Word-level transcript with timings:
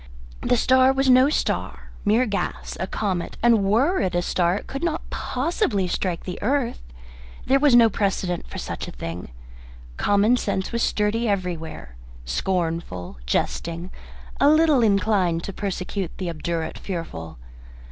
The 0.41 0.57
star 0.57 0.91
was 0.91 1.11
no 1.11 1.29
star 1.29 1.91
mere 2.05 2.25
gas 2.25 2.75
a 2.79 2.87
comet; 2.87 3.37
and 3.43 3.63
were 3.63 3.99
it 4.01 4.15
a 4.15 4.23
star 4.23 4.55
it 4.57 4.65
could 4.65 4.83
not 4.83 5.07
possibly 5.11 5.87
strike 5.87 6.23
the 6.23 6.41
earth. 6.41 6.81
There 7.45 7.59
was 7.59 7.75
no 7.75 7.87
precedent 7.87 8.47
for 8.47 8.57
such 8.57 8.87
a 8.87 8.91
thing. 8.91 9.29
Common 9.97 10.37
sense 10.37 10.71
was 10.71 10.81
sturdy 10.81 11.29
everywhere, 11.29 11.97
scornful, 12.25 13.19
jesting, 13.27 13.91
a 14.39 14.49
little 14.49 14.81
inclined 14.81 15.43
to 15.43 15.53
persecute 15.53 16.09
the 16.17 16.31
obdurate 16.31 16.79
fearful. 16.79 17.37